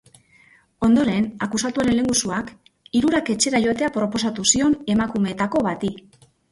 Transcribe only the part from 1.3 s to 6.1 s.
akusatuaren lehengusuak hirurak etxera joatea proposatu zion emakumeetako bati.